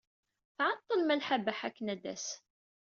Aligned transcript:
Tɛeḍḍel 0.55 1.01
Malḥa 1.03 1.37
Baḥa 1.45 1.65
akken 1.67 1.91
ad 1.93 1.99
d-tas. 2.01 2.25